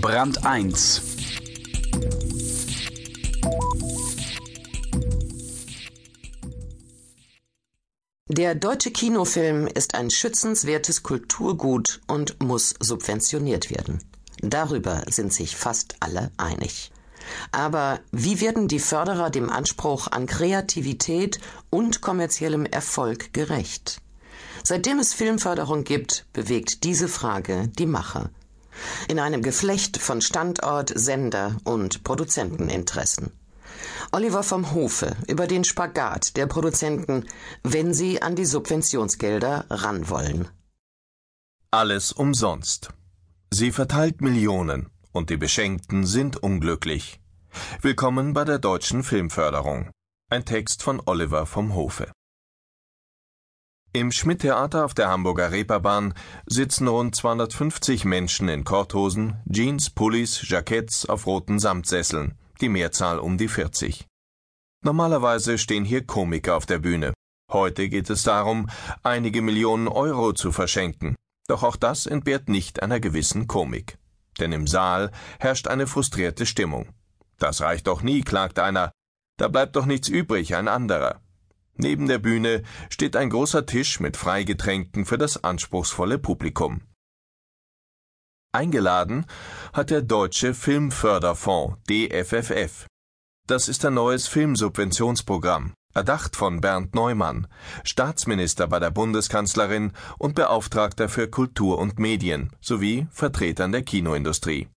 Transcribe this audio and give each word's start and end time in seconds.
Brand 0.00 0.46
1 0.46 1.02
Der 8.28 8.54
deutsche 8.54 8.92
Kinofilm 8.92 9.66
ist 9.66 9.96
ein 9.96 10.10
schützenswertes 10.10 11.02
Kulturgut 11.02 12.00
und 12.06 12.40
muss 12.40 12.76
subventioniert 12.78 13.70
werden. 13.70 13.98
Darüber 14.40 15.02
sind 15.08 15.32
sich 15.32 15.56
fast 15.56 15.96
alle 15.98 16.30
einig. 16.36 16.92
Aber 17.50 17.98
wie 18.12 18.40
werden 18.40 18.68
die 18.68 18.78
Förderer 18.78 19.30
dem 19.30 19.50
Anspruch 19.50 20.06
an 20.06 20.26
Kreativität 20.26 21.40
und 21.70 22.02
kommerziellem 22.02 22.66
Erfolg 22.66 23.32
gerecht? 23.32 24.00
Seitdem 24.62 25.00
es 25.00 25.12
Filmförderung 25.12 25.82
gibt, 25.82 26.26
bewegt 26.32 26.84
diese 26.84 27.08
Frage 27.08 27.68
die 27.78 27.86
Macher. 27.86 28.30
In 29.08 29.18
einem 29.18 29.42
Geflecht 29.42 29.98
von 29.98 30.20
Standort, 30.20 30.92
Sender 30.94 31.56
und 31.64 32.04
Produzenteninteressen. 32.04 33.32
Oliver 34.12 34.42
vom 34.42 34.72
Hofe 34.72 35.16
über 35.26 35.46
den 35.46 35.64
Spagat 35.64 36.36
der 36.36 36.46
Produzenten, 36.46 37.26
wenn 37.62 37.92
sie 37.92 38.22
an 38.22 38.36
die 38.36 38.46
Subventionsgelder 38.46 39.66
ran 39.70 40.08
wollen. 40.08 40.48
Alles 41.70 42.12
umsonst. 42.12 42.88
Sie 43.50 43.72
verteilt 43.72 44.20
Millionen 44.20 44.90
und 45.12 45.30
die 45.30 45.36
Beschenkten 45.36 46.06
sind 46.06 46.36
unglücklich. 46.36 47.20
Willkommen 47.82 48.32
bei 48.32 48.44
der 48.44 48.58
deutschen 48.58 49.02
Filmförderung. 49.02 49.90
Ein 50.30 50.44
Text 50.44 50.82
von 50.82 51.02
Oliver 51.04 51.46
vom 51.46 51.74
Hofe. 51.74 52.12
Im 53.94 54.12
Schmidt-Theater 54.12 54.84
auf 54.84 54.92
der 54.92 55.08
Hamburger 55.08 55.50
Reeperbahn 55.50 56.12
sitzen 56.46 56.88
rund 56.88 57.16
250 57.16 58.04
Menschen 58.04 58.50
in 58.50 58.62
Korthosen, 58.64 59.40
Jeans, 59.50 59.88
Pullis, 59.88 60.46
Jacketts 60.46 61.06
auf 61.06 61.26
roten 61.26 61.58
Samtsesseln, 61.58 62.36
die 62.60 62.68
Mehrzahl 62.68 63.18
um 63.18 63.38
die 63.38 63.48
40. 63.48 64.06
Normalerweise 64.84 65.56
stehen 65.56 65.86
hier 65.86 66.04
Komiker 66.04 66.56
auf 66.56 66.66
der 66.66 66.78
Bühne. 66.78 67.14
Heute 67.50 67.88
geht 67.88 68.10
es 68.10 68.24
darum, 68.24 68.68
einige 69.02 69.40
Millionen 69.40 69.88
Euro 69.88 70.34
zu 70.34 70.52
verschenken. 70.52 71.16
Doch 71.48 71.62
auch 71.62 71.76
das 71.76 72.04
entbehrt 72.04 72.50
nicht 72.50 72.82
einer 72.82 73.00
gewissen 73.00 73.46
Komik. 73.46 73.96
Denn 74.38 74.52
im 74.52 74.66
Saal 74.66 75.10
herrscht 75.40 75.66
eine 75.66 75.86
frustrierte 75.86 76.44
Stimmung. 76.44 76.90
Das 77.38 77.62
reicht 77.62 77.86
doch 77.86 78.02
nie, 78.02 78.20
klagt 78.20 78.58
einer. 78.58 78.92
Da 79.38 79.48
bleibt 79.48 79.76
doch 79.76 79.86
nichts 79.86 80.08
übrig, 80.08 80.54
ein 80.56 80.68
anderer. 80.68 81.22
Neben 81.78 82.08
der 82.08 82.18
Bühne 82.18 82.64
steht 82.90 83.14
ein 83.14 83.30
großer 83.30 83.64
Tisch 83.64 84.00
mit 84.00 84.16
Freigetränken 84.16 85.06
für 85.06 85.16
das 85.16 85.44
anspruchsvolle 85.44 86.18
Publikum. 86.18 86.82
Eingeladen 88.52 89.26
hat 89.72 89.90
der 89.90 90.02
Deutsche 90.02 90.54
Filmförderfonds 90.54 91.76
DFFF. 91.88 92.86
Das 93.46 93.68
ist 93.68 93.84
ein 93.84 93.94
neues 93.94 94.26
Filmsubventionsprogramm, 94.26 95.72
erdacht 95.94 96.34
von 96.34 96.60
Bernd 96.60 96.96
Neumann, 96.96 97.46
Staatsminister 97.84 98.66
bei 98.66 98.80
der 98.80 98.90
Bundeskanzlerin 98.90 99.92
und 100.18 100.34
Beauftragter 100.34 101.08
für 101.08 101.28
Kultur 101.28 101.78
und 101.78 102.00
Medien 102.00 102.50
sowie 102.60 103.06
Vertretern 103.12 103.70
der 103.70 103.82
Kinoindustrie. 103.82 104.68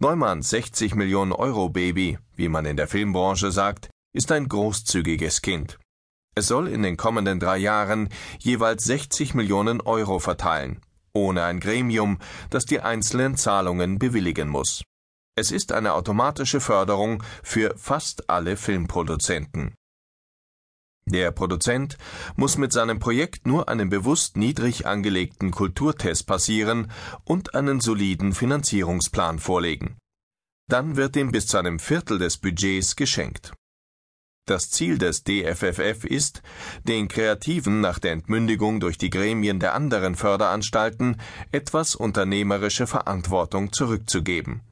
Neumanns 0.00 0.48
60 0.50 0.94
Millionen 0.94 1.32
Euro 1.32 1.68
Baby, 1.68 2.18
wie 2.34 2.48
man 2.48 2.64
in 2.64 2.76
der 2.76 2.88
Filmbranche 2.88 3.52
sagt, 3.52 3.90
ist 4.14 4.32
ein 4.32 4.48
großzügiges 4.48 5.42
Kind. 5.42 5.78
Es 6.34 6.48
soll 6.48 6.68
in 6.68 6.82
den 6.82 6.96
kommenden 6.96 7.40
drei 7.40 7.58
Jahren 7.58 8.08
jeweils 8.38 8.84
60 8.84 9.34
Millionen 9.34 9.80
Euro 9.82 10.18
verteilen, 10.18 10.80
ohne 11.12 11.44
ein 11.44 11.60
Gremium, 11.60 12.18
das 12.48 12.64
die 12.64 12.80
einzelnen 12.80 13.36
Zahlungen 13.36 13.98
bewilligen 13.98 14.48
muss. 14.48 14.82
Es 15.36 15.50
ist 15.50 15.72
eine 15.72 15.94
automatische 15.94 16.60
Förderung 16.60 17.22
für 17.42 17.74
fast 17.76 18.30
alle 18.30 18.56
Filmproduzenten. 18.56 19.74
Der 21.06 21.32
Produzent 21.32 21.98
muss 22.36 22.56
mit 22.56 22.72
seinem 22.72 22.98
Projekt 22.98 23.46
nur 23.46 23.68
einen 23.68 23.90
bewusst 23.90 24.36
niedrig 24.36 24.86
angelegten 24.86 25.50
Kulturtest 25.50 26.26
passieren 26.26 26.90
und 27.24 27.54
einen 27.54 27.80
soliden 27.80 28.32
Finanzierungsplan 28.32 29.38
vorlegen. 29.38 29.98
Dann 30.70 30.96
wird 30.96 31.16
ihm 31.16 31.32
bis 31.32 31.48
zu 31.48 31.58
einem 31.58 31.78
Viertel 31.78 32.18
des 32.18 32.38
Budgets 32.38 32.96
geschenkt. 32.96 33.52
Das 34.44 34.70
Ziel 34.70 34.98
des 34.98 35.22
DFFF 35.22 36.04
ist, 36.04 36.42
den 36.82 37.06
Kreativen 37.06 37.80
nach 37.80 38.00
der 38.00 38.10
Entmündigung 38.10 38.80
durch 38.80 38.98
die 38.98 39.10
Gremien 39.10 39.60
der 39.60 39.74
anderen 39.74 40.16
Förderanstalten 40.16 41.16
etwas 41.52 41.94
unternehmerische 41.94 42.88
Verantwortung 42.88 43.72
zurückzugeben. 43.72 44.62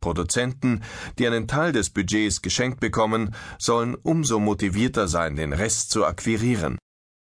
Produzenten, 0.00 0.84
die 1.18 1.26
einen 1.26 1.48
Teil 1.48 1.72
des 1.72 1.90
Budgets 1.90 2.40
geschenkt 2.40 2.78
bekommen, 2.78 3.34
sollen 3.58 3.96
umso 3.96 4.38
motivierter 4.38 5.08
sein, 5.08 5.34
den 5.34 5.52
Rest 5.52 5.90
zu 5.90 6.06
akquirieren. 6.06 6.78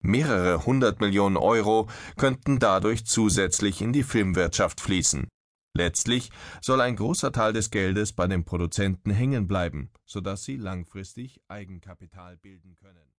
Mehrere 0.01 0.65
hundert 0.65 0.99
Millionen 0.99 1.37
Euro 1.37 1.87
könnten 2.17 2.59
dadurch 2.59 3.05
zusätzlich 3.05 3.81
in 3.81 3.93
die 3.93 4.03
Filmwirtschaft 4.03 4.81
fließen. 4.81 5.29
Letztlich 5.77 6.31
soll 6.61 6.79
ein 6.79 6.95
großer 6.95 7.33
Teil 7.33 7.51
des 7.51 7.69
Geldes 7.69 8.13
bei 8.13 8.27
den 8.27 8.45
Produzenten 8.45 9.11
hängen 9.11 9.45
bleiben, 9.45 9.91
sodass 10.05 10.45
sie 10.45 10.55
langfristig 10.55 11.41
Eigenkapital 11.49 12.37
bilden 12.37 12.77
können 12.77 13.14